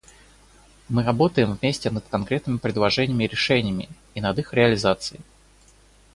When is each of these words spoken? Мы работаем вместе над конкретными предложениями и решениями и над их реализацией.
Мы 0.89 1.03
работаем 1.03 1.53
вместе 1.53 1.91
над 1.91 2.03
конкретными 2.07 2.57
предложениями 2.57 3.25
и 3.25 3.27
решениями 3.27 3.87
и 4.15 4.21
над 4.21 4.39
их 4.39 4.51
реализацией. 4.51 5.21